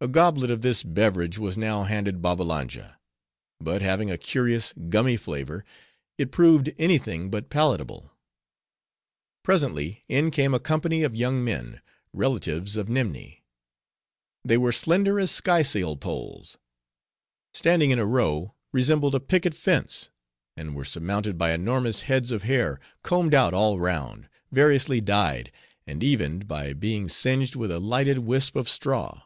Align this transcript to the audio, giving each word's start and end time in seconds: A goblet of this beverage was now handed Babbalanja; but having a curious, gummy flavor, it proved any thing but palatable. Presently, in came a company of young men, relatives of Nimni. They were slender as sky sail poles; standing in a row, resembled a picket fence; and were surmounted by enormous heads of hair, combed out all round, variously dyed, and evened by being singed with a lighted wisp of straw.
A 0.00 0.08
goblet 0.08 0.50
of 0.50 0.62
this 0.62 0.82
beverage 0.82 1.38
was 1.38 1.56
now 1.56 1.84
handed 1.84 2.20
Babbalanja; 2.20 2.98
but 3.60 3.82
having 3.82 4.10
a 4.10 4.18
curious, 4.18 4.74
gummy 4.88 5.16
flavor, 5.16 5.64
it 6.18 6.32
proved 6.32 6.74
any 6.76 6.98
thing 6.98 7.30
but 7.30 7.50
palatable. 7.50 8.10
Presently, 9.44 10.02
in 10.08 10.32
came 10.32 10.54
a 10.54 10.58
company 10.58 11.04
of 11.04 11.14
young 11.14 11.44
men, 11.44 11.80
relatives 12.12 12.76
of 12.76 12.88
Nimni. 12.88 13.44
They 14.44 14.58
were 14.58 14.72
slender 14.72 15.20
as 15.20 15.30
sky 15.30 15.62
sail 15.62 15.94
poles; 15.96 16.58
standing 17.54 17.92
in 17.92 18.00
a 18.00 18.04
row, 18.04 18.56
resembled 18.72 19.14
a 19.14 19.20
picket 19.20 19.54
fence; 19.54 20.10
and 20.56 20.74
were 20.74 20.84
surmounted 20.84 21.38
by 21.38 21.52
enormous 21.52 22.00
heads 22.00 22.32
of 22.32 22.42
hair, 22.42 22.80
combed 23.04 23.34
out 23.34 23.54
all 23.54 23.78
round, 23.78 24.28
variously 24.50 25.00
dyed, 25.00 25.52
and 25.86 26.02
evened 26.02 26.48
by 26.48 26.72
being 26.72 27.08
singed 27.08 27.54
with 27.54 27.70
a 27.70 27.78
lighted 27.78 28.18
wisp 28.18 28.56
of 28.56 28.68
straw. 28.68 29.22